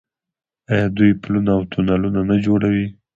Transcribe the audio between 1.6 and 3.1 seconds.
تونلونه نه جوړوي؟